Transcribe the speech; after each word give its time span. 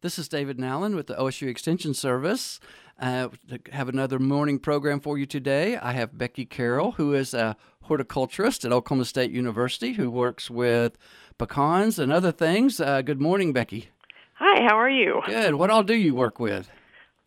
This 0.00 0.18
is 0.18 0.28
David 0.28 0.58
Nowlin 0.60 0.94
with 0.94 1.08
the 1.08 1.14
OSU 1.16 1.48
Extension 1.48 1.92
Service. 1.92 2.60
Uh, 3.00 3.28
have 3.72 3.88
another 3.88 4.20
morning 4.20 4.60
program 4.60 5.00
for 5.00 5.18
you 5.18 5.26
today. 5.26 5.76
I 5.76 5.92
have 5.92 6.16
Becky 6.16 6.44
Carroll, 6.44 6.92
who 6.92 7.14
is 7.14 7.34
a 7.34 7.56
horticulturist 7.82 8.64
at 8.64 8.70
Oklahoma 8.72 9.06
State 9.06 9.32
University, 9.32 9.94
who 9.94 10.08
works 10.08 10.48
with 10.50 10.96
pecans 11.36 11.98
and 11.98 12.12
other 12.12 12.30
things. 12.30 12.80
Uh, 12.80 13.02
good 13.02 13.20
morning, 13.20 13.52
Becky. 13.52 13.88
Hi, 14.34 14.62
how 14.68 14.76
are 14.78 14.90
you? 14.90 15.20
Good. 15.26 15.56
What 15.56 15.70
all 15.70 15.82
do 15.82 15.94
you 15.94 16.14
work 16.14 16.38
with? 16.38 16.70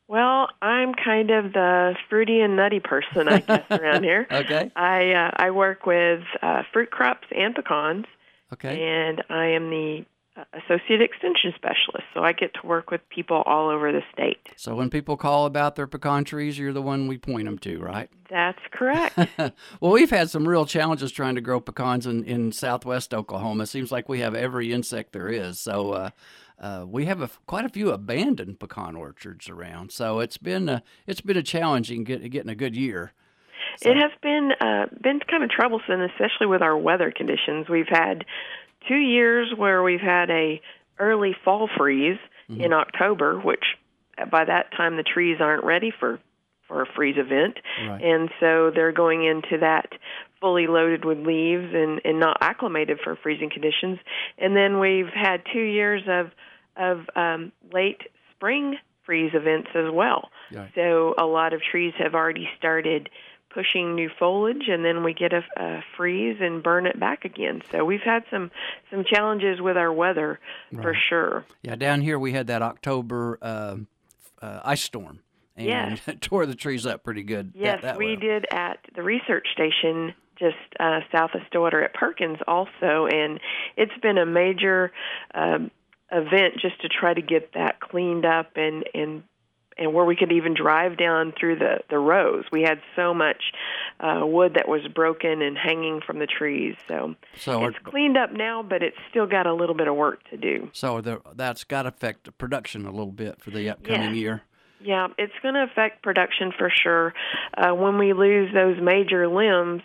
Well, 0.07 0.47
I'm 0.61 0.93
kind 0.93 1.29
of 1.29 1.51
the 1.51 1.95
fruity 2.09 2.39
and 2.39 2.55
nutty 2.55 2.79
person, 2.79 3.27
I 3.27 3.39
guess, 3.39 3.65
around 3.71 4.03
here. 4.03 4.27
Okay. 4.31 4.71
I 4.77 5.11
uh, 5.11 5.31
I 5.35 5.51
work 5.51 5.85
with 5.85 6.21
uh, 6.41 6.63
fruit 6.71 6.89
crops 6.91 7.27
and 7.35 7.53
pecans, 7.53 8.05
Okay. 8.53 8.81
and 8.81 9.21
I 9.29 9.47
am 9.47 9.69
the 9.69 10.05
associate 10.54 11.02
extension 11.02 11.54
specialist. 11.55 12.05
So 12.13 12.21
I 12.21 12.31
get 12.31 12.54
to 12.61 12.66
work 12.66 12.89
with 12.89 13.02
people 13.09 13.43
all 13.45 13.70
over 13.70 13.91
the 13.91 14.02
state. 14.13 14.39
So 14.55 14.76
when 14.76 14.89
people 14.89 15.17
call 15.17 15.45
about 15.45 15.76
their 15.76 15.88
pecan 15.88 16.23
trees, 16.23 16.58
you're 16.58 16.73
the 16.73 16.81
one 16.81 17.08
we 17.08 17.17
point 17.17 17.45
them 17.45 17.58
to, 17.59 17.80
right? 17.80 18.09
That's 18.30 18.62
correct. 18.72 19.17
well, 19.81 19.91
we've 19.91 20.09
had 20.09 20.30
some 20.30 20.48
real 20.48 20.66
challenges 20.66 21.12
trying 21.12 21.36
to 21.36 21.41
grow 21.41 21.59
pecans 21.59 22.08
in, 22.08 22.23
in 22.23 22.52
southwest 22.52 23.13
Oklahoma. 23.13 23.63
It 23.63 23.67
seems 23.67 23.91
like 23.91 24.08
we 24.08 24.20
have 24.20 24.34
every 24.34 24.72
insect 24.72 25.12
there 25.12 25.27
is. 25.27 25.59
So 25.59 25.91
uh, 25.91 26.09
uh, 26.59 26.86
we 26.88 27.05
have 27.05 27.22
a, 27.22 27.30
quite 27.45 27.66
a 27.66 27.70
few 27.70 27.91
abandoned 27.91 28.59
pecan 28.59 28.95
orchards 28.95 29.50
around. 29.50 29.91
So 29.91 30.20
it's 30.20 30.38
been 30.38 30.70
a, 30.70 30.84
it's 31.08 31.22
been 31.22 31.38
a 31.38 31.44
challenging 31.44 32.05
get, 32.05 32.30
getting 32.31 32.50
a 32.50 32.55
good 32.55 32.75
year. 32.75 33.13
It 33.81 33.95
has 33.95 34.11
been 34.22 34.52
uh, 34.59 34.88
been 35.02 35.22
kind 35.30 35.44
of 35.44 35.50
troublesome, 35.50 36.02
especially 36.02 36.48
with 36.48 36.61
our 36.61 36.77
weather 36.77 37.11
conditions. 37.16 37.70
We've 37.70 37.88
had 37.88 38.25
two 38.88 38.98
years 38.98 39.53
where 39.55 39.81
we've 39.84 40.02
had 40.02 40.30
a 40.30 40.62
early 40.99 41.35
fall 41.44 41.70
freeze 41.77 42.20
in 42.49 42.73
October, 42.73 43.39
which 43.39 43.63
uh, 44.17 44.26
by 44.26 44.44
that 44.44 44.72
time 44.76 44.98
the 44.98 45.03
trees 45.03 45.38
aren't 45.39 45.63
ready 45.63 45.91
for 45.98 46.20
for 46.67 46.81
a 46.81 46.86
freeze 46.95 47.16
event, 47.17 47.58
Right. 47.88 48.02
and 48.03 48.30
so 48.39 48.72
they're 48.73 48.92
going 48.94 49.25
into 49.25 49.58
that 49.59 49.88
fully 50.39 50.67
loaded 50.67 51.05
with 51.05 51.17
leaves 51.20 51.73
and 51.73 52.02
and 52.03 52.20
not 52.20 52.38
acclimated 52.42 53.00
for 53.03 53.16
freezing 53.16 53.50
conditions. 53.50 54.00
And 54.38 54.55
then 54.55 54.80
we've 54.80 55.08
had 55.14 55.44
two 55.53 55.61
years 55.61 56.03
of 56.08 56.31
of 56.77 57.05
um, 57.16 57.52
late 57.73 58.02
spring 58.36 58.77
freeze 59.05 59.31
events 59.33 59.70
as 59.75 59.92
well. 59.92 60.30
Right. 60.53 60.70
So 60.75 61.14
a 61.17 61.25
lot 61.25 61.53
of 61.53 61.61
trees 61.61 61.94
have 62.00 62.14
already 62.16 62.48
started 62.58 63.09
pushing 63.53 63.95
new 63.95 64.09
foliage, 64.19 64.67
and 64.67 64.83
then 64.85 65.03
we 65.03 65.13
get 65.13 65.33
a, 65.33 65.44
a 65.57 65.83
freeze 65.97 66.38
and 66.39 66.63
burn 66.63 66.85
it 66.85 66.99
back 66.99 67.25
again. 67.25 67.61
So 67.71 67.83
we've 67.85 68.02
had 68.03 68.23
some 68.31 68.52
some 68.89 69.03
challenges 69.05 69.61
with 69.61 69.77
our 69.77 69.91
weather 69.91 70.39
for 70.81 70.95
sure. 71.09 71.45
Yeah, 71.61 71.75
down 71.75 72.02
here 72.02 72.17
we 72.19 72.31
had 72.33 72.47
that 72.47 72.61
October 72.61 73.38
uh, 73.41 73.77
uh, 74.41 74.59
ice 74.63 74.81
storm 74.81 75.19
and 75.55 75.67
Yes. 75.67 75.99
tore 76.21 76.45
the 76.45 76.55
trees 76.55 76.85
up 76.85 77.03
pretty 77.03 77.23
good. 77.23 77.53
Yes, 77.55 77.81
that 77.81 77.97
we 77.97 78.08
way. 78.08 78.16
did 78.16 78.45
at 78.52 78.80
the 78.95 79.03
research 79.03 79.47
station 79.53 80.13
just 80.39 80.58
uh, 80.80 81.02
south 81.11 81.31
of 81.36 81.41
Stillwater 81.47 81.83
at 81.83 81.93
Perkins 81.93 82.39
also, 82.47 83.05
and 83.11 83.39
it's 83.77 83.91
been 84.02 84.17
a 84.17 84.25
major 84.25 84.91
um, 85.36 85.69
event 86.11 86.55
just 86.59 86.81
to 86.81 86.89
try 86.89 87.13
to 87.13 87.21
get 87.21 87.53
that 87.53 87.80
cleaned 87.80 88.25
up 88.25 88.52
and 88.55 88.83
and 88.93 89.23
and 89.77 89.94
where 89.94 90.05
we 90.05 90.16
could 90.16 90.31
even 90.31 90.53
drive 90.53 90.97
down 90.97 91.33
through 91.39 91.58
the 91.58 91.80
the 91.89 91.97
rows. 91.97 92.44
We 92.52 92.61
had 92.61 92.80
so 92.95 93.14
much 93.14 93.41
uh, 94.00 94.22
wood 94.25 94.53
that 94.55 94.67
was 94.67 94.81
broken 94.94 95.41
and 95.41 95.58
hanging 95.58 96.02
from 96.05 96.19
the 96.19 96.27
trees, 96.27 96.75
so 96.88 97.16
So, 97.38 97.61
are, 97.64 97.69
it's 97.69 97.80
cleaned 97.83 98.17
up 98.17 98.31
now, 98.33 98.64
but 98.64 98.83
it's 98.83 98.97
still 99.09 99.27
got 99.27 99.47
a 99.47 99.53
little 99.53 99.75
bit 99.75 99.88
of 99.88 99.95
work 99.95 100.23
to 100.30 100.38
do. 100.38 100.69
so 100.73 101.02
the, 101.02 101.22
that's 101.36 101.64
got 101.64 101.83
to 101.83 101.89
affect 101.89 102.25
the 102.25 102.31
production 102.31 102.86
a 102.86 102.92
little 102.92 103.11
bit 103.11 103.42
for 103.42 103.52
the 103.52 103.69
upcoming 103.69 104.14
Yes. 104.14 104.16
year. 104.16 104.42
Yeah, 104.83 105.09
it's 105.19 105.33
going 105.44 105.53
to 105.53 105.64
affect 105.64 106.02
production 106.02 106.52
for 106.58 106.72
sure. 106.72 107.14
Uh, 107.55 107.72
when 107.75 107.99
we 107.99 108.14
lose 108.14 108.52
those 108.52 108.77
major 108.81 109.27
limbs, 109.27 109.83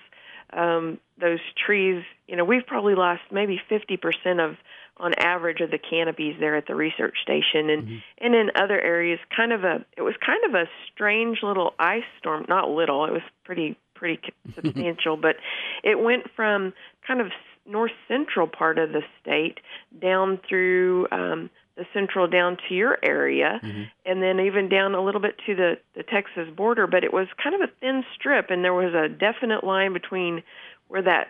um, 0.55 0.99
those 1.21 1.41
trees, 1.67 2.03
you 2.27 2.35
know, 2.37 2.45
we've 2.45 2.67
probably 2.67 2.95
lost 2.95 3.21
maybe 3.31 3.61
50% 3.71 4.01
of, 4.43 4.57
on 4.99 5.15
average, 5.15 5.61
of 5.61 5.71
the 5.71 5.79
canopies 5.79 6.37
there 6.41 6.57
at 6.57 6.67
the 6.67 6.75
research 6.75 7.17
station, 7.23 7.71
and 7.71 8.03
and 8.19 8.35
in 8.35 8.51
other 8.55 8.81
areas, 8.81 9.19
kind 9.35 9.53
of 9.53 9.65
a, 9.65 9.85
it 9.97 10.03
was 10.03 10.15
kind 10.25 10.45
of 10.47 10.55
a 10.55 10.65
strange 10.93 11.39
little 11.43 11.75
ice 11.79 12.05
storm. 12.19 12.47
Not 12.49 12.71
little, 12.71 13.05
it 13.05 13.13
was 13.13 13.23
pretty 13.45 13.77
pretty 13.95 14.21
substantial, 14.55 15.17
but 15.17 15.37
it 15.83 15.99
went 15.99 16.25
from 16.35 16.73
kind 17.07 17.21
of 17.21 17.29
north 17.67 17.93
central 18.09 18.47
part 18.47 18.79
of 18.79 18.93
the 18.93 19.03
state 19.21 19.59
down 20.01 20.39
through 20.49 21.09
um, 21.11 21.51
the 21.77 21.85
central 21.93 22.27
down 22.27 22.57
to 22.69 22.75
your 22.75 22.97
area 23.03 23.61
and 24.07 24.23
then 24.23 24.41
even 24.41 24.69
down 24.69 24.95
a 24.95 25.05
little 25.05 25.21
bit 25.21 25.37
to 25.47 25.55
the, 25.55 25.75
the 25.95 26.03
Texas 26.03 26.49
border, 26.57 26.87
but 26.87 27.05
it 27.05 27.13
was 27.13 27.27
kind 27.43 27.55
of 27.55 27.61
a 27.61 27.73
thin 27.81 28.03
strip, 28.15 28.47
and 28.51 28.65
there 28.65 28.73
was 28.73 28.95
a 28.95 29.09
definite 29.09 29.65
line 29.65 29.93
between 29.93 30.43
where 30.89 31.03
that 31.03 31.29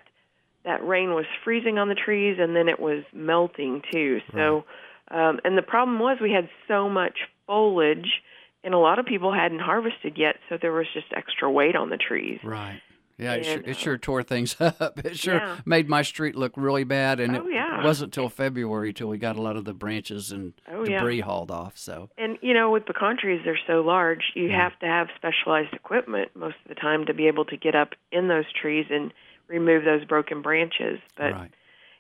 that 0.66 0.86
rain 0.86 1.14
was 1.14 1.24
freezing 1.44 1.78
on 1.78 1.88
the 1.88 1.94
trees, 1.94 2.36
and 2.38 2.54
then 2.54 2.68
it 2.68 2.78
was 2.78 3.02
melting 3.14 3.80
too. 3.90 4.20
So, 4.34 4.64
um, 5.10 5.40
and 5.44 5.56
the 5.56 5.62
problem 5.62 5.98
was 5.98 6.18
we 6.20 6.32
had 6.32 6.48
so 6.68 6.88
much 6.90 7.20
foliage, 7.46 8.20
and 8.64 8.74
a 8.74 8.78
lot 8.78 8.98
of 8.98 9.06
people 9.06 9.32
hadn't 9.32 9.60
harvested 9.60 10.18
yet, 10.18 10.36
so 10.48 10.58
there 10.60 10.72
was 10.72 10.86
just 10.92 11.06
extra 11.16 11.50
weight 11.50 11.76
on 11.76 11.88
the 11.90 11.96
trees. 11.96 12.40
Right. 12.44 12.80
Yeah, 13.18 13.34
it, 13.36 13.44
sure, 13.44 13.62
it 13.64 13.70
uh, 13.70 13.74
sure 13.74 13.96
tore 13.96 14.22
things 14.22 14.56
up. 14.60 14.98
It 15.02 15.16
sure 15.16 15.36
Yeah. 15.36 15.56
made 15.64 15.88
my 15.88 16.02
street 16.02 16.34
look 16.36 16.52
really 16.56 16.84
bad, 16.84 17.18
and 17.20 17.34
Oh, 17.36 17.46
it 17.46 17.54
yeah. 17.54 17.82
wasn't 17.82 18.12
till 18.12 18.28
February 18.28 18.92
till 18.92 19.08
we 19.08 19.16
got 19.16 19.36
a 19.36 19.40
lot 19.40 19.56
of 19.56 19.64
the 19.64 19.72
branches 19.72 20.32
and 20.32 20.52
Oh, 20.70 20.84
yeah. 20.84 20.98
debris 20.98 21.20
hauled 21.20 21.50
off. 21.50 21.78
So, 21.78 22.10
And 22.18 22.36
you 22.42 22.52
know, 22.52 22.70
with 22.70 22.84
pecan 22.84 23.16
trees, 23.16 23.40
they're 23.44 23.58
so 23.66 23.80
large, 23.80 24.32
you 24.34 24.50
have 24.50 24.78
to 24.80 24.86
have 24.86 25.06
specialized 25.16 25.72
equipment 25.72 26.32
most 26.34 26.56
of 26.64 26.68
the 26.68 26.74
time 26.74 27.06
to 27.06 27.14
be 27.14 27.26
able 27.28 27.44
to 27.46 27.56
get 27.56 27.74
up 27.74 27.94
in 28.12 28.28
those 28.28 28.44
trees 28.60 28.86
and 28.90 29.12
remove 29.48 29.84
those 29.84 30.04
broken 30.04 30.42
branches. 30.42 30.98
But 31.16 31.32
right. 31.32 31.50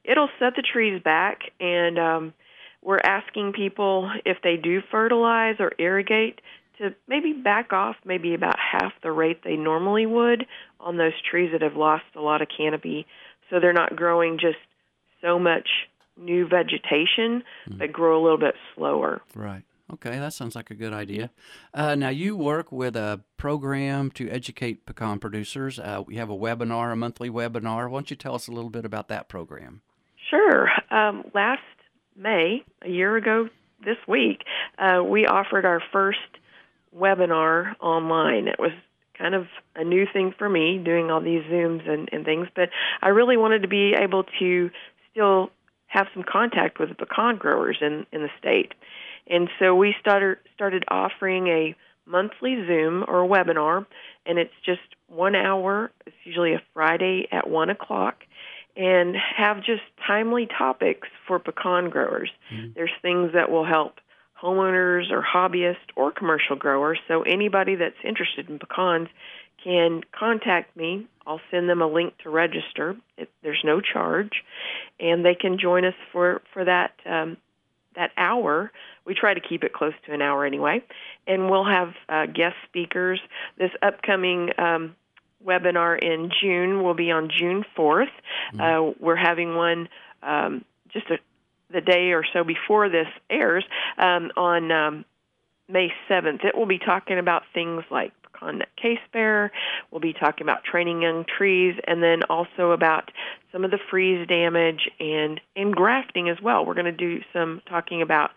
it'll 0.04 0.30
set 0.38 0.54
the 0.56 0.62
trees 0.62 1.02
back, 1.02 1.40
and 1.60 1.98
um, 1.98 2.34
we're 2.82 3.00
asking 3.02 3.52
people 3.52 4.10
if 4.24 4.38
they 4.42 4.56
do 4.56 4.80
fertilize 4.90 5.56
or 5.58 5.72
irrigate 5.78 6.40
to 6.78 6.94
maybe 7.08 7.32
back 7.32 7.72
off 7.72 7.96
maybe 8.04 8.34
about 8.34 8.56
half 8.58 8.92
the 9.02 9.10
rate 9.10 9.42
they 9.42 9.56
normally 9.56 10.04
would 10.04 10.46
on 10.78 10.98
those 10.98 11.14
trees 11.30 11.50
that 11.52 11.62
have 11.62 11.76
lost 11.76 12.04
a 12.14 12.20
lot 12.20 12.42
of 12.42 12.48
canopy, 12.54 13.06
so 13.48 13.60
they're 13.60 13.72
not 13.72 13.96
growing 13.96 14.38
just 14.38 14.58
so 15.22 15.38
much 15.38 15.68
new 16.18 16.46
vegetation, 16.46 17.42
but 17.78 17.92
grow 17.92 18.20
a 18.20 18.22
little 18.22 18.38
bit 18.38 18.54
slower. 18.74 19.20
Right. 19.34 19.62
Okay, 19.92 20.18
that 20.18 20.32
sounds 20.32 20.56
like 20.56 20.70
a 20.70 20.74
good 20.74 20.92
idea. 20.92 21.30
Uh, 21.72 21.94
now, 21.94 22.08
you 22.08 22.36
work 22.36 22.72
with 22.72 22.96
a 22.96 23.20
program 23.36 24.10
to 24.12 24.28
educate 24.28 24.84
pecan 24.84 25.20
producers. 25.20 25.78
Uh, 25.78 26.02
we 26.04 26.16
have 26.16 26.28
a 26.28 26.36
webinar, 26.36 26.92
a 26.92 26.96
monthly 26.96 27.30
webinar. 27.30 27.88
Why 27.88 27.98
don't 27.98 28.10
you 28.10 28.16
tell 28.16 28.34
us 28.34 28.48
a 28.48 28.52
little 28.52 28.70
bit 28.70 28.84
about 28.84 29.08
that 29.08 29.28
program? 29.28 29.82
Sure. 30.28 30.68
Um, 30.90 31.24
last 31.34 31.62
May, 32.16 32.64
a 32.82 32.88
year 32.88 33.16
ago 33.16 33.48
this 33.84 33.98
week, 34.08 34.42
uh, 34.78 35.04
we 35.04 35.26
offered 35.26 35.64
our 35.64 35.80
first 35.92 36.18
webinar 36.96 37.74
online. 37.80 38.48
It 38.48 38.58
was 38.58 38.72
kind 39.16 39.34
of 39.34 39.46
a 39.76 39.84
new 39.84 40.06
thing 40.12 40.34
for 40.36 40.48
me, 40.48 40.78
doing 40.84 41.10
all 41.10 41.20
these 41.20 41.42
Zooms 41.44 41.88
and, 41.88 42.08
and 42.12 42.24
things, 42.24 42.48
but 42.54 42.70
I 43.02 43.08
really 43.08 43.36
wanted 43.36 43.62
to 43.62 43.68
be 43.68 43.94
able 43.98 44.24
to 44.40 44.70
still 45.10 45.50
have 45.86 46.06
some 46.12 46.24
contact 46.24 46.78
with 46.78 46.96
pecan 46.98 47.36
growers 47.36 47.78
in, 47.80 48.04
in 48.12 48.22
the 48.22 48.28
state. 48.38 48.72
And 49.28 49.48
so 49.58 49.74
we 49.74 49.94
started 50.00 50.38
started 50.54 50.84
offering 50.88 51.48
a 51.48 51.74
monthly 52.06 52.54
Zoom 52.66 53.04
or 53.08 53.28
webinar, 53.28 53.84
and 54.24 54.38
it's 54.38 54.54
just 54.64 54.80
one 55.08 55.34
hour. 55.34 55.90
It's 56.06 56.16
usually 56.24 56.54
a 56.54 56.62
Friday 56.72 57.28
at 57.32 57.48
one 57.50 57.70
o'clock, 57.70 58.24
and 58.76 59.16
have 59.36 59.58
just 59.58 59.82
timely 60.06 60.46
topics 60.46 61.08
for 61.26 61.38
pecan 61.38 61.90
growers. 61.90 62.30
There's 62.74 62.92
things 63.02 63.32
that 63.34 63.50
will 63.50 63.64
help 63.66 63.94
homeowners 64.40 65.10
or 65.10 65.24
hobbyists 65.24 65.88
or 65.96 66.12
commercial 66.12 66.56
growers. 66.56 66.98
So 67.08 67.22
anybody 67.22 67.74
that's 67.74 67.96
interested 68.04 68.48
in 68.48 68.58
pecans 68.58 69.08
can 69.64 70.02
contact 70.16 70.76
me. 70.76 71.06
I'll 71.26 71.40
send 71.50 71.68
them 71.68 71.82
a 71.82 71.86
link 71.86 72.14
to 72.22 72.30
register. 72.30 72.96
It, 73.16 73.30
there's 73.42 73.62
no 73.64 73.80
charge, 73.80 74.42
and 75.00 75.24
they 75.24 75.34
can 75.34 75.58
join 75.58 75.84
us 75.84 75.94
for 76.12 76.42
for 76.52 76.64
that 76.64 76.92
um, 77.04 77.36
that 77.96 78.12
hour. 78.16 78.70
We 79.04 79.14
try 79.14 79.34
to 79.34 79.40
keep 79.40 79.64
it 79.64 79.72
close 79.72 79.94
to 80.06 80.14
an 80.14 80.22
hour 80.22 80.44
anyway, 80.44 80.82
and 81.26 81.50
we'll 81.50 81.64
have 81.64 81.94
uh, 82.08 82.26
guest 82.26 82.56
speakers. 82.68 83.20
This 83.58 83.70
upcoming 83.82 84.50
um, 84.58 84.94
webinar 85.44 85.98
in 85.98 86.30
June 86.40 86.82
will 86.82 86.94
be 86.94 87.10
on 87.10 87.30
June 87.36 87.64
4th. 87.76 88.06
Uh, 88.58 88.92
we're 89.00 89.16
having 89.16 89.54
one 89.54 89.88
um, 90.22 90.64
just 90.92 91.06
a, 91.10 91.18
the 91.72 91.80
day 91.80 92.12
or 92.12 92.24
so 92.32 92.44
before 92.44 92.88
this 92.88 93.08
airs 93.30 93.64
um, 93.98 94.30
on 94.36 94.70
um, 94.70 95.04
May 95.68 95.88
7th. 96.08 96.44
It 96.44 96.56
will 96.56 96.66
be 96.66 96.78
talking 96.78 97.18
about 97.18 97.42
things 97.52 97.84
like 97.90 98.12
nut 98.42 98.68
case 98.76 98.98
bearer. 99.12 99.50
We'll 99.90 100.00
be 100.00 100.12
talking 100.12 100.44
about 100.44 100.64
training 100.64 101.02
young 101.02 101.24
trees, 101.24 101.78
and 101.86 102.02
then 102.02 102.22
also 102.24 102.70
about 102.72 103.10
some 103.52 103.64
of 103.64 103.70
the 103.70 103.78
freeze 103.90 104.26
damage 104.26 104.90
and 105.00 105.40
and 105.54 105.74
grafting 105.74 106.28
as 106.28 106.40
well. 106.42 106.64
We're 106.64 106.74
going 106.74 106.86
to 106.86 106.92
do 106.92 107.20
some 107.32 107.62
talking 107.68 108.02
about 108.02 108.30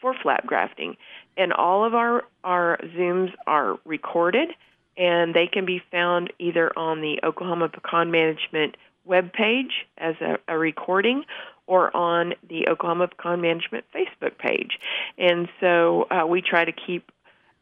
four 0.00 0.14
flap 0.22 0.46
grafting, 0.46 0.96
and 1.36 1.52
all 1.52 1.84
of 1.84 1.94
our 1.94 2.24
our 2.44 2.78
zooms 2.96 3.32
are 3.46 3.78
recorded, 3.84 4.50
and 4.96 5.34
they 5.34 5.46
can 5.46 5.64
be 5.64 5.82
found 5.90 6.32
either 6.38 6.76
on 6.78 7.00
the 7.00 7.20
Oklahoma 7.24 7.68
Pecan 7.68 8.10
Management 8.10 8.76
webpage 9.08 9.70
as 9.98 10.16
a, 10.20 10.38
a 10.48 10.58
recording 10.58 11.24
or 11.66 11.94
on 11.96 12.34
the 12.48 12.68
Oklahoma 12.68 13.08
Pecan 13.08 13.40
Management 13.40 13.84
Facebook 13.94 14.38
page. 14.38 14.78
And 15.18 15.48
so 15.60 16.06
uh, 16.10 16.26
we 16.26 16.42
try 16.42 16.64
to 16.64 16.72
keep 16.72 17.10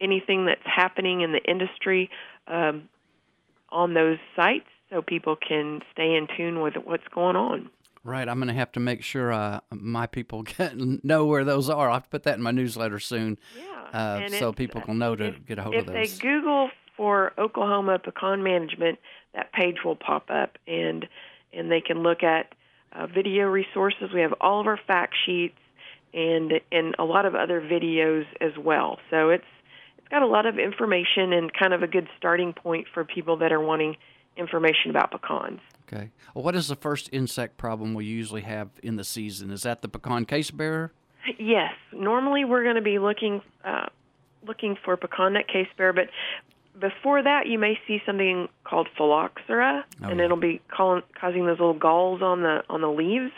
anything 0.00 0.46
that's 0.46 0.64
happening 0.64 1.20
in 1.20 1.32
the 1.32 1.42
industry 1.42 2.10
um, 2.46 2.88
on 3.70 3.94
those 3.94 4.18
sites 4.36 4.66
so 4.90 5.02
people 5.02 5.36
can 5.36 5.80
stay 5.92 6.14
in 6.14 6.26
tune 6.36 6.60
with 6.60 6.74
what's 6.84 7.06
going 7.14 7.36
on. 7.36 7.70
Right, 8.04 8.28
I'm 8.28 8.38
going 8.38 8.48
to 8.48 8.54
have 8.54 8.70
to 8.72 8.80
make 8.80 9.02
sure 9.02 9.32
uh, 9.32 9.60
my 9.70 10.06
people 10.06 10.42
get, 10.58 10.74
know 10.76 11.24
where 11.24 11.44
those 11.44 11.70
are. 11.70 11.88
I'll 11.88 11.94
have 11.94 12.04
to 12.04 12.10
put 12.10 12.24
that 12.24 12.36
in 12.36 12.42
my 12.42 12.50
newsletter 12.50 12.98
soon, 12.98 13.38
yeah, 13.58 13.98
uh, 13.98 14.28
so 14.28 14.52
people 14.52 14.82
can 14.82 14.98
know 14.98 15.16
to 15.16 15.28
if, 15.28 15.46
get 15.46 15.58
a 15.58 15.62
hold 15.62 15.74
of 15.74 15.86
those. 15.86 15.96
If 15.96 16.18
they 16.18 16.22
Google 16.22 16.70
for 16.96 17.32
Oklahoma 17.38 17.98
Pecan 17.98 18.42
Management, 18.42 18.98
that 19.34 19.52
page 19.52 19.76
will 19.84 19.96
pop 19.96 20.30
up, 20.30 20.58
and 20.66 21.06
and 21.52 21.70
they 21.70 21.80
can 21.80 22.02
look 22.02 22.22
at 22.22 22.54
uh, 22.92 23.06
video 23.06 23.46
resources. 23.46 24.10
We 24.12 24.20
have 24.20 24.34
all 24.40 24.60
of 24.60 24.66
our 24.66 24.78
fact 24.86 25.14
sheets 25.24 25.58
and 26.12 26.52
and 26.70 26.94
a 26.98 27.04
lot 27.04 27.24
of 27.24 27.34
other 27.34 27.60
videos 27.60 28.24
as 28.40 28.52
well. 28.58 28.98
So 29.10 29.30
it's 29.30 29.44
it's 30.04 30.10
got 30.10 30.22
a 30.22 30.26
lot 30.26 30.44
of 30.44 30.58
information 30.58 31.32
and 31.32 31.50
kind 31.50 31.72
of 31.72 31.82
a 31.82 31.86
good 31.86 32.08
starting 32.18 32.52
point 32.52 32.86
for 32.92 33.04
people 33.04 33.38
that 33.38 33.52
are 33.52 33.60
wanting 33.60 33.96
information 34.36 34.90
about 34.90 35.10
pecans. 35.10 35.60
Okay. 35.88 36.10
Well, 36.34 36.44
what 36.44 36.54
is 36.54 36.68
the 36.68 36.76
first 36.76 37.08
insect 37.10 37.56
problem 37.56 37.94
we 37.94 38.04
usually 38.04 38.42
have 38.42 38.68
in 38.82 38.96
the 38.96 39.04
season? 39.04 39.50
Is 39.50 39.62
that 39.62 39.80
the 39.80 39.88
pecan 39.88 40.26
case 40.26 40.50
bearer? 40.50 40.92
Yes. 41.38 41.72
Normally, 41.90 42.44
we're 42.44 42.64
going 42.64 42.76
to 42.76 42.82
be 42.82 42.98
looking 42.98 43.40
uh, 43.64 43.86
looking 44.46 44.76
for 44.84 44.94
pecan 44.98 45.32
nut 45.32 45.48
case 45.48 45.68
bearer, 45.78 45.94
but 45.94 46.10
before 46.78 47.22
that, 47.22 47.46
you 47.46 47.58
may 47.58 47.78
see 47.86 48.02
something 48.04 48.48
called 48.64 48.88
phylloxera, 48.98 49.84
oh, 50.02 50.08
and 50.08 50.18
yeah. 50.18 50.24
it'll 50.24 50.36
be 50.36 50.60
causing 50.68 51.46
those 51.46 51.60
little 51.60 51.78
galls 51.78 52.20
on 52.20 52.42
the 52.42 52.62
on 52.68 52.82
the 52.82 52.90
leaves. 52.90 53.32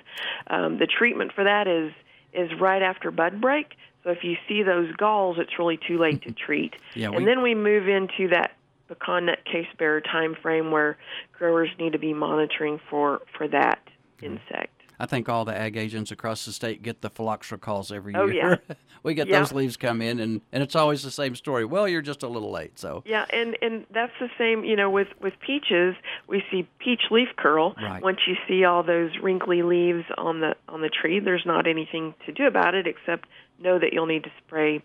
Um, 0.49 0.79
the 0.79 0.87
treatment 0.87 1.33
for 1.33 1.45
that 1.45 1.69
is 1.69 1.93
is 2.33 2.51
right 2.61 2.83
after 2.83 3.11
bud 3.11 3.41
break. 3.41 3.77
So 4.07 4.13
if 4.13 4.23
you 4.23 4.37
see 4.49 4.63
those 4.63 4.93
galls, 4.93 5.37
it's 5.41 5.59
really 5.59 5.81
too 5.85 5.99
late 5.99 6.23
to 6.23 6.33
treat. 6.33 6.75
yeah, 6.95 7.11
we... 7.11 7.17
And 7.17 7.27
then 7.27 7.43
we 7.43 7.57
move 7.57 7.89
into 7.89 8.29
that 8.29 8.53
pecan 8.87 9.27
nut 9.27 9.45
case 9.45 9.67
bearer 9.79 10.01
time 10.01 10.37
frame 10.41 10.71
where 10.71 10.97
growers 11.37 11.71
need 11.81 11.93
to 11.93 11.99
be 11.99 12.15
monitoring 12.15 12.79
for 12.89 13.23
for 13.37 13.49
that 13.49 13.81
mm-hmm. 14.23 14.37
insect. 14.37 14.76
I 14.99 15.07
think 15.07 15.29
all 15.29 15.45
the 15.45 15.57
ag 15.57 15.77
agents 15.77 16.11
across 16.11 16.45
the 16.45 16.53
state 16.53 16.83
get 16.83 17.03
the 17.03 17.11
phylloxera 17.11 17.59
calls 17.59 17.93
every 17.93 18.15
oh, 18.15 18.27
year. 18.27 18.61
Yeah. 18.69 18.75
we 19.03 19.15
get 19.15 19.29
yeah. 19.29 19.41
those 19.41 19.53
leaves 19.53 19.77
come 19.77 20.01
in, 20.01 20.19
and, 20.21 20.41
and 20.53 20.63
it's 20.63 20.75
always 20.75 21.03
the 21.03 21.11
same 21.11 21.35
story. 21.35 21.65
Well, 21.65 21.89
you're 21.89 22.03
just 22.03 22.23
a 22.23 22.29
little 22.29 22.51
late. 22.51 22.79
So 22.79 23.03
yeah, 23.07 23.27
and 23.31 23.57
and 23.61 23.87
that's 23.93 24.13
the 24.21 24.29
same. 24.39 24.65
You 24.65 24.77
know, 24.77 24.91
with 24.91 25.09
with 25.21 25.35
peaches, 25.41 25.95
we 26.29 26.43
see 26.51 26.69
peach 26.79 27.03
leaf 27.11 27.29
curl. 27.37 27.75
Right. 27.81 28.03
Once 28.03 28.21
you 28.27 28.37
see 28.49 28.65
all 28.65 28.83
those 28.83 29.11
wrinkly 29.23 29.63
leaves 29.63 30.05
on 30.17 30.41
the 30.41 30.57
on 30.69 30.81
the 30.81 30.91
tree, 30.91 31.21
there's 31.21 31.47
not 31.47 31.67
anything 31.67 32.15
to 32.27 32.33
do 32.33 32.47
about 32.47 32.75
it 32.75 32.87
except 32.87 33.29
know 33.59 33.79
that 33.79 33.93
you'll 33.93 34.07
need 34.07 34.25
to 34.25 34.33
spray 34.45 34.83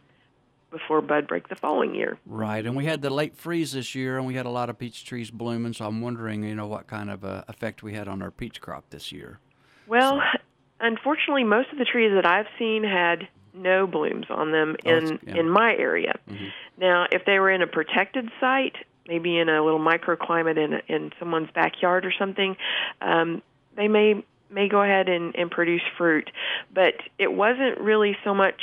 before 0.72 1.02
bud 1.02 1.28
break 1.28 1.50
the 1.50 1.56
following 1.56 1.94
year. 1.94 2.18
Right, 2.26 2.66
and 2.66 2.76
we 2.76 2.86
had 2.86 3.02
the 3.02 3.10
late 3.10 3.36
freeze 3.36 3.74
this 3.74 3.94
year, 3.94 4.18
and 4.18 4.26
we 4.26 4.36
had 4.36 4.46
a 4.46 4.50
lot 4.50 4.70
of 4.70 4.80
peach 4.80 5.06
trees 5.06 5.30
blooming. 5.30 5.74
So 5.74 5.86
I'm 5.86 6.02
wondering, 6.02 6.44
you 6.44 6.56
know, 6.56 6.68
what 6.68 6.88
kind 6.88 7.10
of 7.10 7.26
uh, 7.26 7.44
effect 7.48 7.84
we 7.84 7.94
had 7.94 8.08
on 8.08 8.22
our 8.22 8.32
peach 8.32 8.62
crop 8.62 8.86
this 8.90 9.12
year. 9.12 9.40
Well, 9.88 10.22
so. 10.34 10.40
unfortunately, 10.80 11.44
most 11.44 11.72
of 11.72 11.78
the 11.78 11.86
trees 11.86 12.12
that 12.14 12.26
I've 12.26 12.48
seen 12.58 12.84
had 12.84 13.28
no 13.54 13.88
blooms 13.88 14.28
on 14.30 14.52
them 14.52 14.76
oh, 14.86 14.90
in 14.90 15.20
yeah. 15.26 15.36
in 15.36 15.50
my 15.50 15.76
area. 15.76 16.18
Mm-hmm. 16.30 16.46
Now, 16.78 17.06
if 17.12 17.26
they 17.26 17.40
were 17.40 17.52
in 17.52 17.62
a 17.62 17.68
protected 17.68 18.30
site, 18.40 18.76
maybe 19.08 19.38
in 19.38 19.50
a 19.50 19.64
little 19.64 19.80
microclimate 19.80 20.58
in 20.58 20.82
in 20.88 21.12
someone's 21.20 21.50
backyard 21.54 22.06
or 22.06 22.14
something, 22.18 22.56
um, 23.02 23.42
they 23.76 23.88
may 23.88 24.24
may 24.50 24.68
go 24.68 24.82
ahead 24.82 25.10
and, 25.10 25.36
and 25.36 25.50
produce 25.50 25.82
fruit. 25.98 26.30
But 26.74 26.96
it 27.18 27.32
wasn't 27.32 27.80
really 27.80 28.18
so 28.24 28.34
much 28.34 28.62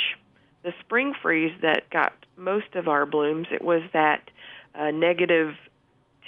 the 0.63 0.73
spring 0.81 1.13
freeze 1.21 1.53
that 1.61 1.89
got 1.89 2.13
most 2.37 2.75
of 2.75 2.87
our 2.87 3.05
blooms. 3.05 3.47
It 3.51 3.63
was 3.63 3.81
that 3.93 4.29
uh, 4.75 4.91
negative 4.91 5.55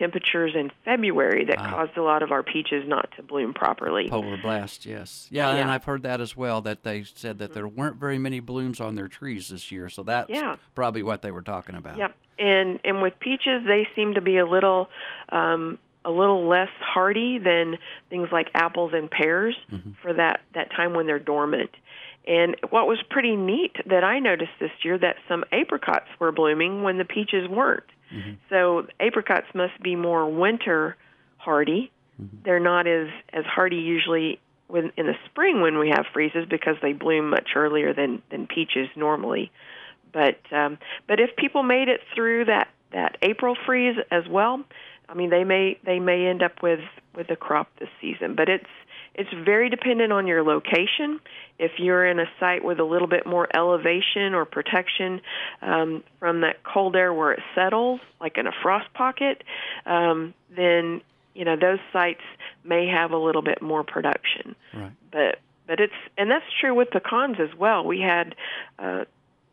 temperatures 0.02 0.54
in 0.56 0.72
February 0.84 1.46
that 1.46 1.60
ah. 1.60 1.70
caused 1.70 1.96
a 1.96 2.02
lot 2.02 2.24
of 2.24 2.32
our 2.32 2.42
peaches 2.42 2.84
not 2.88 3.10
to 3.16 3.22
bloom 3.22 3.54
properly. 3.54 4.10
Polar 4.10 4.38
blast, 4.42 4.84
yes. 4.86 5.28
Yeah, 5.30 5.54
yeah, 5.54 5.62
and 5.62 5.70
I've 5.70 5.84
heard 5.84 6.02
that 6.04 6.20
as 6.20 6.36
well 6.36 6.62
that 6.62 6.82
they 6.82 7.04
said 7.04 7.38
that 7.38 7.54
there 7.54 7.68
weren't 7.68 7.98
very 7.98 8.18
many 8.18 8.40
blooms 8.40 8.82
on 8.82 8.96
their 8.96 9.08
trees 9.08 9.50
this 9.50 9.72
year. 9.72 9.90
So 9.90 10.02
that's 10.02 10.30
yeah. 10.30 10.56
probably 10.74 11.04
what 11.04 11.22
they 11.22 11.30
were 11.30 11.44
talking 11.44 11.76
about. 11.76 11.98
Yep. 11.98 12.16
And 12.40 12.80
and 12.84 13.04
with 13.04 13.14
peaches 13.20 13.62
they 13.68 13.88
seem 13.96 14.16
to 14.16 14.22
be 14.22 14.38
a 14.38 14.46
little 14.48 14.90
um 15.30 15.78
a 16.04 16.10
little 16.10 16.50
less 16.50 16.70
hardy 16.80 17.38
than 17.38 17.78
things 18.10 18.30
like 18.32 18.48
apples 18.56 18.94
and 18.96 19.12
pears 19.12 19.56
mm-hmm. 19.72 19.92
for 20.02 20.14
that 20.14 20.42
that 20.56 20.72
time 20.72 20.96
when 20.96 21.06
they're 21.06 21.20
dormant. 21.20 21.70
And 22.28 22.56
what 22.70 22.88
was 22.88 22.98
pretty 23.10 23.36
neat 23.36 23.76
that 23.88 24.04
I 24.04 24.20
noticed 24.20 24.52
this 24.60 24.72
year 24.84 24.98
that 24.98 25.18
some 25.28 25.44
apricots 25.52 26.08
were 26.20 26.32
blooming 26.32 26.82
when 26.82 26.98
the 26.98 27.06
peaches 27.06 27.48
weren't. 27.48 27.84
Mm-hmm. 28.14 28.32
So 28.50 28.88
apricots 29.00 29.48
must 29.54 29.82
be 29.82 29.96
more 29.96 30.30
winter 30.30 30.98
hardy. 31.38 31.92
Mm-hmm. 32.22 32.38
They're 32.44 32.60
not 32.60 32.88
as 32.88 33.08
as 33.34 33.46
hardy 33.46 33.78
usually 33.78 34.40
when 34.68 34.92
in 34.98 35.08
the 35.08 35.16
spring 35.26 35.62
when 35.62 35.78
we 35.78 35.90
have 35.90 36.06
freezes 36.14 36.46
because 36.50 36.76
they 36.82 36.94
bloom 36.94 37.30
much 37.30 37.52
earlier 37.56 37.94
than 37.94 38.22
than 38.32 38.48
peaches 38.48 38.90
normally. 38.96 39.52
But 40.14 40.40
um, 40.52 40.78
but 41.08 41.20
if 41.20 41.36
people 41.36 41.64
made 41.64 41.88
it 41.88 42.02
through 42.14 42.46
that 42.46 42.70
that 42.92 43.18
April 43.22 43.56
freeze 43.66 43.98
as 44.12 44.28
well, 44.28 44.64
I 45.08 45.14
mean 45.14 45.30
they 45.30 45.44
may 45.44 45.80
they 45.86 46.00
may 46.00 46.28
end 46.28 46.44
up 46.44 46.62
with 46.62 46.82
with 47.16 47.30
a 47.30 47.36
crop 47.36 47.70
this 47.80 47.90
season. 48.00 48.36
But 48.36 48.50
it's 48.50 48.66
it's 49.14 49.30
very 49.34 49.70
dependent 49.70 50.14
on 50.14 50.26
your 50.28 50.44
location. 50.44 51.20
If 51.60 51.74
you're 51.78 52.06
in 52.06 52.20
a 52.20 52.26
site 52.40 52.64
with 52.64 52.80
a 52.80 52.84
little 52.84 53.08
bit 53.08 53.26
more 53.26 53.48
elevation 53.54 54.34
or 54.34 54.46
protection 54.46 55.22
um, 55.62 56.04
from 56.20 56.42
that 56.42 56.64
cold 56.64 56.96
air 56.96 57.14
where 57.14 57.34
it 57.34 57.42
settles, 57.54 58.00
like 58.20 58.38
in 58.38 58.48
a 58.48 58.52
frost 58.62 58.92
pocket, 58.94 59.44
um, 59.86 60.34
then 60.56 61.02
you 61.34 61.46
know 61.46 61.56
those 61.56 61.80
sites 61.92 62.22
may 62.64 62.88
have 62.88 63.12
a 63.12 63.18
little 63.18 63.42
bit 63.42 63.62
more 63.62 63.84
production. 63.84 64.56
Right. 64.74 64.92
But 65.12 65.40
but 65.68 65.80
it's 65.80 65.94
and 66.18 66.32
that's 66.32 66.46
true 66.60 66.74
with 66.74 66.90
pecans 66.90 67.38
as 67.40 67.58
well. 67.58 67.84
We 67.84 68.00
had 68.00 68.36
uh, 68.80 69.06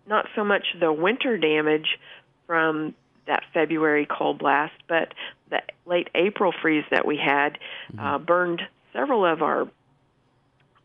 not 0.07 0.27
so 0.35 0.45
much 0.45 0.67
the 0.79 0.93
winter 0.93 1.37
damage 1.37 1.99
from 2.47 2.95
that 3.27 3.43
February 3.53 4.07
cold 4.07 4.39
blast, 4.39 4.75
but 4.89 5.13
the 5.51 5.61
late 5.85 6.09
April 6.15 6.53
freeze 6.63 6.85
that 6.91 7.07
we 7.07 7.17
had 7.17 7.59
mm-hmm. 7.93 8.01
uh, 8.01 8.19
burned 8.19 8.63
several 8.93 9.25
of 9.25 9.43
our 9.43 9.69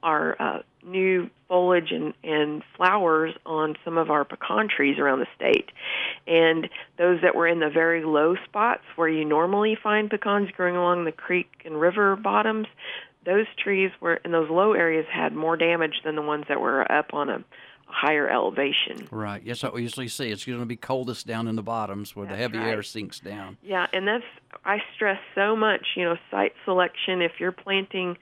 our 0.04 0.36
uh, 0.42 0.60
new 0.86 1.30
foliage 1.48 1.92
and, 1.92 2.14
and 2.24 2.62
flowers 2.76 3.34
on 3.46 3.76
some 3.86 3.98
of 3.98 4.10
our 4.10 4.26
pecan 4.26 4.68
trees 4.68 5.00
around 5.00 5.20
the 5.20 5.28
state. 5.36 5.70
And 6.28 6.70
those 6.98 7.22
that 7.22 7.36
were 7.36 7.48
in 7.48 7.60
the 7.60 7.70
very 7.70 8.04
low 8.04 8.36
spots 8.44 8.82
where 8.96 9.08
you 9.08 9.24
normally 9.24 9.78
find 9.82 10.10
pecans 10.10 10.50
growing 10.52 10.76
along 10.76 11.06
the 11.06 11.12
creek 11.12 11.50
and 11.64 11.80
river 11.80 12.16
bottoms, 12.16 12.68
those 13.26 13.46
trees 13.58 13.92
were 14.02 14.16
in 14.16 14.32
those 14.32 14.50
low 14.50 14.74
areas 14.74 15.06
had 15.12 15.34
more 15.34 15.56
damage 15.56 16.02
than 16.04 16.16
the 16.16 16.22
ones 16.22 16.46
that 16.50 16.60
were 16.60 16.92
up 16.92 17.14
on 17.14 17.30
a 17.30 17.44
higher 17.94 18.30
elevation. 18.30 19.08
Right. 19.12 19.42
Yes, 19.44 19.64
what 19.64 19.74
we 19.74 19.84
usually 19.84 20.08
see. 20.08 20.30
It's 20.30 20.46
going 20.46 20.60
to 20.60 20.66
be 20.66 20.76
coldest 20.76 21.28
down 21.28 21.48
in 21.48 21.56
the 21.56 21.64
bottoms 21.64 22.16
where 22.16 22.26
That's 22.26 22.36
the 22.36 22.42
heavy 22.42 22.58
right. 22.58 22.70
air 22.70 22.84
sinks 22.84 23.20
down. 23.20 23.58
Yeah, 23.64 23.88
and 23.94 24.08
that's 24.08 24.24
I 24.66 24.80
stress 24.96 25.20
so 25.36 25.56
much. 25.56 25.86
You 25.96 26.06
know, 26.06 26.18
site 26.32 26.54
selection. 26.66 27.22
If 27.22 27.34
you're 27.40 27.52
planting, 27.52 28.18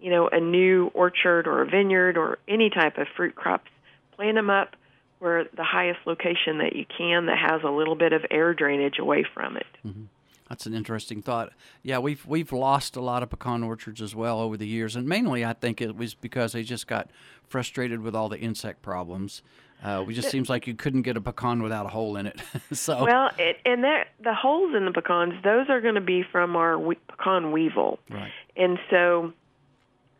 you 0.00 0.10
know, 0.10 0.28
a 0.28 0.40
new 0.40 0.90
orchard 0.94 1.46
or 1.46 1.62
a 1.62 1.66
vineyard 1.66 2.16
or 2.16 2.38
any 2.48 2.70
type 2.70 2.98
of 2.98 3.06
fruit 3.16 3.34
crops, 3.34 3.70
plant 4.16 4.36
them 4.36 4.50
up 4.50 4.76
where 5.18 5.44
the 5.54 5.64
highest 5.64 6.00
location 6.06 6.58
that 6.58 6.74
you 6.74 6.86
can 6.86 7.26
that 7.26 7.38
has 7.38 7.62
a 7.62 7.70
little 7.70 7.94
bit 7.94 8.12
of 8.12 8.24
air 8.30 8.54
drainage 8.54 8.98
away 8.98 9.24
from 9.34 9.56
it. 9.56 9.66
Mm-hmm. 9.86 10.04
That's 10.50 10.66
an 10.66 10.74
interesting 10.74 11.22
thought. 11.22 11.52
Yeah, 11.84 12.00
we've 12.00 12.26
we've 12.26 12.52
lost 12.52 12.96
a 12.96 13.00
lot 13.00 13.22
of 13.22 13.30
pecan 13.30 13.62
orchards 13.62 14.02
as 14.02 14.16
well 14.16 14.40
over 14.40 14.56
the 14.56 14.66
years, 14.66 14.96
and 14.96 15.08
mainly 15.08 15.44
I 15.44 15.52
think 15.52 15.80
it 15.80 15.96
was 15.96 16.14
because 16.14 16.52
they 16.52 16.64
just 16.64 16.88
got 16.88 17.08
frustrated 17.46 18.00
with 18.00 18.16
all 18.16 18.28
the 18.28 18.38
insect 18.38 18.82
problems. 18.82 19.42
Uh, 19.82 20.04
it 20.06 20.12
just 20.12 20.28
seems 20.28 20.50
like 20.50 20.66
you 20.66 20.74
couldn't 20.74 21.02
get 21.02 21.16
a 21.16 21.20
pecan 21.20 21.62
without 21.62 21.86
a 21.86 21.88
hole 21.88 22.16
in 22.16 22.26
it. 22.26 22.40
so 22.72 23.04
well, 23.04 23.30
it, 23.38 23.58
and 23.64 23.84
that 23.84 24.08
the 24.22 24.34
holes 24.34 24.74
in 24.74 24.84
the 24.84 24.90
pecans, 24.90 25.34
those 25.44 25.70
are 25.70 25.80
going 25.80 25.94
to 25.94 26.00
be 26.00 26.24
from 26.32 26.56
our 26.56 26.76
we, 26.76 26.96
pecan 26.96 27.52
weevil, 27.52 28.00
right? 28.10 28.32
And 28.56 28.76
so 28.90 29.32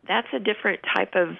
that's 0.07 0.29
a 0.33 0.39
different 0.39 0.81
type 0.97 1.15
of 1.17 1.31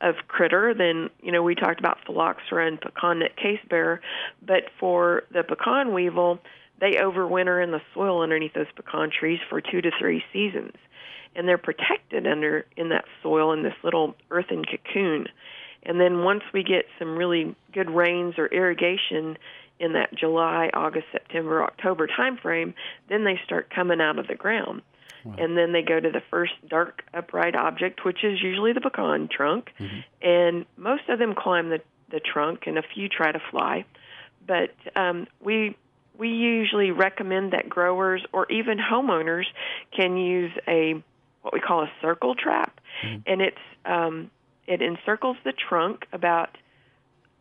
of 0.00 0.16
critter 0.26 0.74
than 0.74 1.08
you 1.22 1.30
know 1.30 1.44
we 1.44 1.54
talked 1.54 1.78
about 1.78 1.98
phylloxera 2.04 2.66
and 2.66 2.80
pecan 2.80 3.20
nut 3.20 3.36
case 3.36 3.60
bearer, 3.68 4.00
but 4.44 4.64
for 4.80 5.22
the 5.32 5.44
pecan 5.44 5.94
weevil 5.94 6.40
they 6.80 6.92
overwinter 6.92 7.62
in 7.62 7.70
the 7.70 7.82
soil 7.94 8.22
underneath 8.22 8.54
those 8.54 8.70
pecan 8.74 9.10
trees 9.10 9.38
for 9.48 9.60
two 9.60 9.80
to 9.82 9.90
three 9.98 10.24
seasons, 10.32 10.72
and 11.36 11.46
they're 11.46 11.58
protected 11.58 12.26
under 12.26 12.66
in 12.76 12.88
that 12.88 13.04
soil 13.22 13.52
in 13.52 13.62
this 13.62 13.74
little 13.84 14.14
earthen 14.30 14.64
cocoon. 14.64 15.26
And 15.82 16.00
then 16.00 16.24
once 16.24 16.42
we 16.52 16.62
get 16.62 16.86
some 16.98 17.16
really 17.16 17.54
good 17.72 17.90
rains 17.90 18.34
or 18.38 18.46
irrigation 18.46 19.38
in 19.78 19.94
that 19.94 20.14
July, 20.14 20.70
August, 20.74 21.06
September, 21.10 21.62
October 21.62 22.06
timeframe, 22.06 22.74
then 23.08 23.24
they 23.24 23.40
start 23.44 23.70
coming 23.74 24.00
out 24.00 24.18
of 24.18 24.26
the 24.26 24.34
ground. 24.34 24.82
Wow. 25.24 25.36
And 25.38 25.56
then 25.56 25.72
they 25.72 25.82
go 25.82 25.98
to 26.00 26.10
the 26.10 26.22
first 26.30 26.52
dark 26.68 27.02
upright 27.12 27.54
object, 27.54 28.04
which 28.04 28.24
is 28.24 28.42
usually 28.42 28.72
the 28.72 28.80
pecan 28.80 29.28
trunk. 29.28 29.70
Mm-hmm. 29.78 30.00
And 30.22 30.66
most 30.76 31.08
of 31.08 31.18
them 31.18 31.34
climb 31.34 31.70
the, 31.70 31.80
the 32.10 32.20
trunk, 32.20 32.64
and 32.66 32.78
a 32.78 32.82
few 32.82 33.08
try 33.08 33.32
to 33.32 33.40
fly. 33.50 33.84
But 34.46 34.74
um, 34.96 35.26
we 35.40 35.76
we 36.20 36.28
usually 36.28 36.90
recommend 36.90 37.54
that 37.54 37.68
growers 37.68 38.22
or 38.32 38.46
even 38.52 38.78
homeowners 38.78 39.46
can 39.96 40.18
use 40.18 40.52
a 40.68 41.02
what 41.40 41.54
we 41.54 41.60
call 41.60 41.82
a 41.82 41.90
circle 42.02 42.34
trap, 42.34 42.78
mm-hmm. 43.02 43.22
and 43.26 43.40
it's 43.40 43.56
um, 43.86 44.30
it 44.66 44.82
encircles 44.82 45.38
the 45.44 45.52
trunk 45.52 46.06
about 46.12 46.50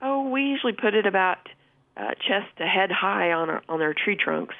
oh 0.01 0.29
we 0.29 0.43
usually 0.43 0.71
put 0.71 0.93
it 0.93 1.05
about 1.05 1.37
uh, 1.97 2.11
chest 2.25 2.47
to 2.57 2.65
head 2.65 2.89
high 2.89 3.33
on 3.33 3.49
our, 3.49 3.61
on 3.67 3.79
their 3.79 3.93
tree 3.93 4.15
trunks, 4.15 4.55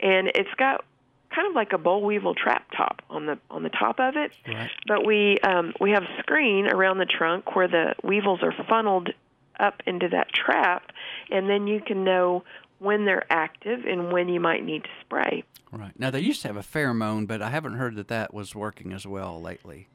and 0.00 0.26
it's 0.34 0.52
got 0.58 0.84
kind 1.32 1.46
of 1.46 1.54
like 1.54 1.72
a 1.72 1.78
boll 1.78 2.02
weevil 2.02 2.34
trap 2.34 2.66
top 2.76 3.02
on 3.08 3.26
the 3.26 3.38
on 3.52 3.62
the 3.62 3.70
top 3.70 4.00
of 4.00 4.16
it. 4.16 4.32
Right. 4.48 4.68
But 4.88 5.06
we 5.06 5.38
um, 5.44 5.74
we 5.80 5.92
have 5.92 6.02
a 6.02 6.22
screen 6.22 6.66
around 6.66 6.98
the 6.98 7.06
trunk 7.06 7.54
where 7.54 7.68
the 7.68 7.94
weevils 8.02 8.42
are 8.42 8.52
funneled 8.68 9.10
up 9.60 9.80
into 9.86 10.08
that 10.08 10.32
trap, 10.32 10.90
and 11.30 11.48
then 11.48 11.68
you 11.68 11.80
can 11.80 12.02
know 12.02 12.42
when 12.80 13.04
they're 13.04 13.30
active 13.30 13.84
and 13.86 14.12
when 14.12 14.28
you 14.28 14.40
might 14.40 14.64
need 14.64 14.82
to 14.82 14.90
spray. 15.02 15.44
Right. 15.70 15.92
Now 15.98 16.10
they 16.10 16.20
used 16.20 16.42
to 16.42 16.48
have 16.48 16.56
a 16.56 16.60
pheromone, 16.60 17.26
but 17.28 17.40
I 17.40 17.50
haven't 17.50 17.74
heard 17.74 17.94
that 17.96 18.08
that 18.08 18.34
was 18.34 18.54
working 18.54 18.92
as 18.92 19.06
well 19.06 19.40
lately. 19.40 19.88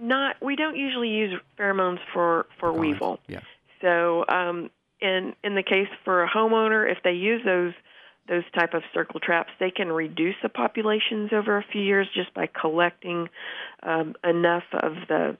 Not. 0.00 0.36
We 0.40 0.56
don't 0.56 0.76
usually 0.76 1.08
use 1.10 1.38
pheromones 1.58 1.98
for 2.14 2.46
for 2.58 2.72
weevil. 2.72 3.20
Yeah. 3.26 3.40
So, 3.82 4.24
um, 4.28 4.70
in 5.00 5.34
in 5.44 5.54
the 5.54 5.62
case 5.62 5.88
for 6.04 6.22
a 6.22 6.28
homeowner, 6.28 6.90
if 6.90 6.98
they 7.04 7.12
use 7.12 7.42
those 7.44 7.74
those 8.28 8.44
type 8.54 8.74
of 8.74 8.82
circle 8.94 9.20
traps, 9.20 9.50
they 9.58 9.70
can 9.70 9.88
reduce 9.88 10.36
the 10.42 10.48
populations 10.48 11.30
over 11.32 11.58
a 11.58 11.64
few 11.72 11.82
years 11.82 12.06
just 12.14 12.32
by 12.34 12.46
collecting 12.46 13.28
um, 13.82 14.14
enough 14.22 14.64
of 14.72 14.94
the 15.08 15.36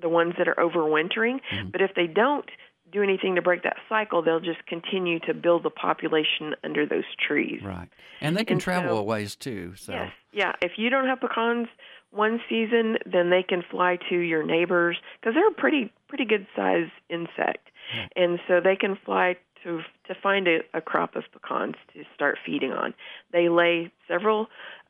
the 0.00 0.08
ones 0.08 0.34
that 0.38 0.48
are 0.48 0.54
overwintering. 0.54 1.40
Mm-hmm. 1.52 1.70
But 1.70 1.82
if 1.82 1.94
they 1.94 2.06
don't 2.06 2.48
do 2.90 3.02
anything 3.02 3.34
to 3.34 3.42
break 3.42 3.62
that 3.62 3.76
cycle, 3.88 4.22
they'll 4.22 4.40
just 4.40 4.64
continue 4.66 5.18
to 5.20 5.34
build 5.34 5.62
the 5.62 5.70
population 5.70 6.54
under 6.64 6.86
those 6.86 7.04
trees. 7.26 7.60
Right, 7.64 7.88
and 8.20 8.36
they 8.36 8.44
can 8.44 8.54
and 8.54 8.60
travel 8.60 8.96
so, 8.96 8.98
a 8.98 9.02
ways 9.02 9.36
too. 9.36 9.74
So 9.76 9.92
yes, 9.92 10.12
yeah. 10.32 10.52
If 10.62 10.72
you 10.76 10.90
don't 10.90 11.06
have 11.06 11.20
pecans 11.20 11.68
one 12.10 12.40
season, 12.48 12.96
then 13.10 13.30
they 13.30 13.42
can 13.42 13.62
fly 13.70 13.98
to 14.08 14.16
your 14.16 14.42
neighbors 14.42 14.96
because 15.20 15.34
they're 15.34 15.48
a 15.48 15.52
pretty 15.52 15.92
pretty 16.08 16.24
good 16.24 16.46
size 16.56 16.88
insect, 17.10 17.68
yeah. 17.94 18.08
and 18.16 18.38
so 18.48 18.60
they 18.60 18.76
can 18.76 18.96
fly 19.04 19.36
to 19.64 19.80
to 20.06 20.14
find 20.22 20.48
a, 20.48 20.58
a 20.74 20.80
crop 20.80 21.16
of 21.16 21.24
pecans 21.32 21.76
to 21.94 22.04
start 22.14 22.38
feeding 22.44 22.72
on. 22.72 22.94
They 23.32 23.48
lay 23.48 23.92
several 24.06 24.46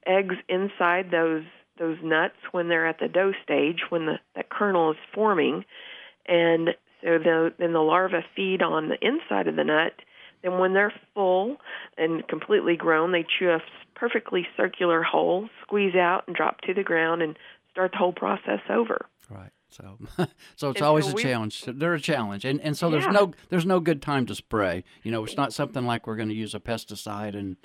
eggs 0.07 0.37
inside 0.49 1.11
those 1.11 1.45
those 1.79 1.99
nuts 2.03 2.37
when 2.53 2.69
they're 2.69 2.87
at 2.87 2.99
the 2.99 3.09
dough 3.09 3.33
stage, 3.43 3.81
when 3.89 4.07
the 4.07 4.19
that 4.35 4.51
kernel 4.51 4.93
is 4.93 4.97
forming, 5.15 5.65
and 6.27 6.71
so 7.03 7.19
the, 7.19 7.53
then 7.59 7.73
the 7.73 7.81
larvae 7.81 8.25
feed 8.35 8.63
on 8.63 8.89
the 8.89 8.99
inside 9.01 9.49
of 9.49 9.57
the 9.57 9.65
nut. 9.65 9.93
Then 10.43 10.59
when 10.59 10.73
they're 10.73 10.93
full 11.15 11.57
and 11.97 12.27
completely 12.29 12.77
grown, 12.77 13.13
they 13.13 13.25
chew 13.39 13.51
a 13.51 13.61
perfectly 13.95 14.47
circular 14.57 15.03
hole, 15.03 15.49
squeeze 15.63 15.95
out, 15.95 16.25
and 16.27 16.37
drop 16.37 16.61
to 16.63 16.75
the 16.75 16.85
ground, 16.85 17.23
and 17.23 17.37
start 17.73 17.93
the 17.93 17.99
whole 17.99 18.13
process 18.13 18.61
over. 18.71 19.07
Right. 19.29 19.51
So, 19.71 19.99
so 20.57 20.71
it's 20.71 20.81
and 20.81 20.83
always 20.83 21.07
so 21.07 21.17
a 21.17 21.23
challenge. 21.23 21.65
They're 21.67 21.95
a 21.95 22.01
challenge, 22.01 22.45
and 22.45 22.61
and 22.61 22.77
so 22.77 22.91
there's 22.91 23.05
yeah. 23.05 23.13
no 23.13 23.33
there's 23.51 23.67
no 23.67 23.81
good 23.81 24.01
time 24.01 24.27
to 24.27 24.35
spray. 24.35 24.85
You 25.03 25.11
know, 25.11 25.25
it's 25.25 25.37
not 25.37 25.53
something 25.53 25.85
like 25.85 26.07
we're 26.07 26.17
going 26.17 26.31
to 26.31 26.35
use 26.35 26.55
a 26.55 26.61
pesticide 26.61 27.37
and, 27.37 27.57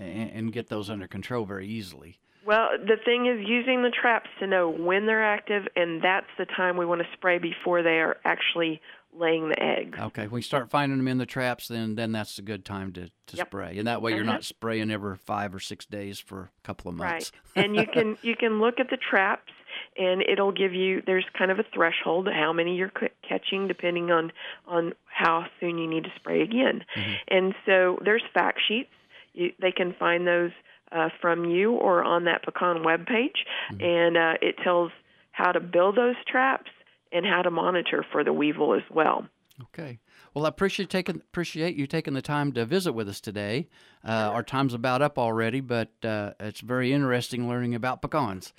and 0.00 0.30
and 0.30 0.52
get 0.52 0.68
those 0.68 0.90
under 0.90 1.06
control 1.06 1.44
very 1.44 1.68
easily. 1.68 2.18
Well, 2.48 2.70
the 2.80 2.96
thing 3.04 3.26
is 3.26 3.46
using 3.46 3.82
the 3.82 3.90
traps 3.90 4.30
to 4.40 4.46
know 4.46 4.70
when 4.70 5.04
they're 5.04 5.22
active, 5.22 5.64
and 5.76 6.00
that's 6.00 6.30
the 6.38 6.46
time 6.46 6.78
we 6.78 6.86
want 6.86 7.02
to 7.02 7.06
spray 7.12 7.36
before 7.36 7.82
they 7.82 8.00
are 8.00 8.16
actually 8.24 8.80
laying 9.14 9.50
the 9.50 9.62
eggs. 9.62 9.98
Okay, 9.98 10.28
when 10.28 10.38
you 10.38 10.42
start 10.42 10.70
finding 10.70 10.96
them 10.96 11.08
in 11.08 11.18
the 11.18 11.26
traps, 11.26 11.68
then 11.68 11.94
then 11.94 12.10
that's 12.10 12.38
a 12.38 12.42
good 12.42 12.64
time 12.64 12.94
to, 12.94 13.10
to 13.26 13.36
yep. 13.36 13.48
spray, 13.48 13.76
and 13.76 13.86
that 13.86 14.00
way 14.00 14.12
you're 14.12 14.22
uh-huh. 14.22 14.32
not 14.32 14.44
spraying 14.44 14.90
every 14.90 15.14
five 15.16 15.54
or 15.54 15.60
six 15.60 15.84
days 15.84 16.18
for 16.18 16.40
a 16.40 16.66
couple 16.66 16.88
of 16.88 16.96
months. 16.96 17.32
Right, 17.54 17.64
and 17.66 17.76
you 17.76 17.84
can 17.92 18.16
you 18.22 18.34
can 18.34 18.62
look 18.62 18.80
at 18.80 18.88
the 18.88 18.96
traps 18.96 19.52
and 19.98 20.22
it'll 20.22 20.50
give 20.50 20.72
you 20.72 21.02
there's 21.04 21.26
kind 21.36 21.50
of 21.50 21.58
a 21.58 21.64
threshold 21.74 22.28
how 22.32 22.54
many 22.54 22.76
you're 22.76 22.92
catching 23.28 23.68
depending 23.68 24.10
on 24.10 24.32
on 24.66 24.94
how 25.04 25.44
soon 25.60 25.76
you 25.76 25.86
need 25.86 26.04
to 26.04 26.10
spray 26.16 26.40
again 26.40 26.82
mm-hmm. 26.96 27.12
and 27.28 27.54
so 27.66 27.98
there's 28.04 28.22
fact 28.32 28.58
sheets 28.66 28.90
you, 29.34 29.52
they 29.60 29.70
can 29.70 29.94
find 29.98 30.26
those 30.26 30.50
uh, 30.92 31.08
from 31.20 31.44
you 31.44 31.72
or 31.72 32.02
on 32.02 32.24
that 32.24 32.42
pecan 32.42 32.82
web 32.82 33.06
page 33.06 33.44
mm-hmm. 33.72 33.84
and 33.84 34.16
uh, 34.16 34.34
it 34.40 34.56
tells 34.62 34.90
how 35.32 35.52
to 35.52 35.60
build 35.60 35.96
those 35.96 36.16
traps 36.26 36.70
and 37.12 37.24
how 37.24 37.42
to 37.42 37.50
monitor 37.50 38.04
for 38.12 38.24
the 38.24 38.32
weevil 38.32 38.74
as 38.74 38.82
well 38.90 39.26
okay 39.62 39.98
well, 40.34 40.46
I 40.46 40.50
appreciate 40.50 40.88
taking 40.88 41.16
appreciate 41.16 41.74
you 41.74 41.88
taking 41.88 42.14
the 42.14 42.22
time 42.22 42.52
to 42.52 42.64
visit 42.64 42.92
with 42.92 43.08
us 43.08 43.20
today. 43.20 43.66
Uh, 44.06 44.30
our 44.32 44.42
time's 44.44 44.74
about 44.74 45.02
up 45.02 45.18
already, 45.18 45.60
but 45.60 45.90
uh, 46.04 46.34
it's 46.38 46.60
very 46.60 46.92
interesting 46.92 47.48
learning 47.48 47.74
about 47.74 48.02
pecans. 48.02 48.52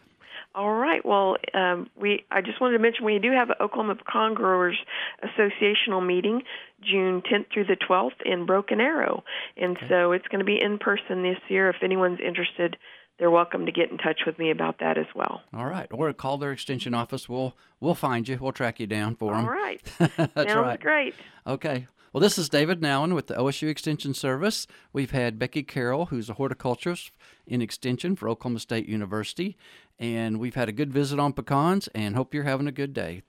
All 0.56 0.74
right. 0.74 1.06
Well, 1.06 1.38
um, 1.54 1.90
we 1.96 2.26
I 2.32 2.42
just 2.42 2.60
wanted 2.60 2.78
to 2.78 2.82
mention 2.82 3.06
we 3.06 3.20
do 3.20 3.32
have 3.32 3.50
an 3.50 3.56
Oklahoma 3.62 3.96
Pecan 3.96 4.34
Growers 4.34 4.78
Associational 5.24 6.06
meeting 6.06 6.42
June 6.82 7.22
10th 7.22 7.54
through 7.54 7.66
the 7.66 7.78
12th 7.78 8.22
in 8.26 8.46
Broken 8.46 8.82
Arrow, 8.82 9.24
and 9.56 9.78
okay. 9.78 9.86
so 9.88 10.12
it's 10.12 10.28
going 10.28 10.40
to 10.40 10.46
be 10.46 10.60
in 10.60 10.80
person 10.80 11.22
this 11.22 11.38
year. 11.50 11.70
If 11.70 11.78
anyone's 11.84 12.20
interested, 12.26 12.78
they're 13.20 13.30
welcome 13.30 13.66
to 13.68 13.72
get 13.72 13.92
in 13.92 13.98
touch 13.98 14.22
with 14.26 14.40
me 14.40 14.50
about 14.50 14.80
that 14.80 14.98
as 14.98 15.06
well. 15.14 15.42
All 15.54 15.66
right, 15.66 15.88
or 15.92 16.12
call 16.14 16.38
their 16.38 16.52
extension 16.52 16.94
office. 16.94 17.30
We'll 17.30 17.56
we'll 17.80 17.96
find 17.96 18.28
you. 18.28 18.40
We'll 18.42 18.52
track 18.52 18.80
you 18.80 18.88
down 18.88 19.16
for 19.16 19.34
them. 19.36 19.46
All 19.46 19.52
right. 19.52 19.82
That's 20.00 20.18
Sounds 20.18 20.66
right. 20.66 20.80
great. 20.80 21.14
Okay. 21.46 21.88
Well, 22.12 22.22
this 22.22 22.40
is 22.40 22.50
David 22.50 22.82
Nowlin 22.82 23.14
with 23.14 23.28
the 23.28 23.36
OSU 23.36 23.68
Extension 23.68 24.16
Service. 24.16 24.66
We've 24.92 25.12
had 25.12 25.38
Becky 25.38 25.62
Carroll, 25.62 26.08
who's 26.08 26.28
a 26.28 26.34
horticulturist 26.34 27.12
in 27.46 27.62
Extension 27.62 28.16
for 28.16 28.28
Oklahoma 28.28 28.60
State 28.60 28.90
University, 28.90 29.56
and 30.00 30.40
we've 30.40 30.56
had 30.56 30.68
a 30.68 30.72
good 30.72 30.92
visit 30.92 31.20
on 31.20 31.34
pecans 31.34 31.88
and 31.94 32.16
hope 32.16 32.34
you're 32.34 32.46
having 32.46 32.66
a 32.66 32.72
good 32.72 32.96
day. 32.96 33.22